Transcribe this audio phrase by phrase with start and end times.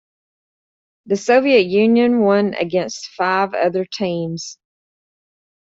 [1.05, 4.57] The Soviet Union won against five other teams.